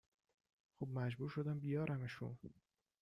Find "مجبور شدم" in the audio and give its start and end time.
0.87-1.59